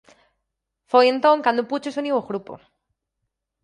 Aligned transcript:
Foi 0.91 1.05
entón 1.13 1.37
cando 1.45 1.67
Pucho 1.69 1.89
se 1.91 2.01
uniu 2.01 2.15
ao 2.17 2.27
grupo. 2.29 2.53